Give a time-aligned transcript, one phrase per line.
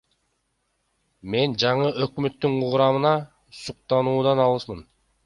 [1.33, 3.13] Мен жаңы өкмөттүн курамына
[3.59, 4.83] суктануудан алысмын.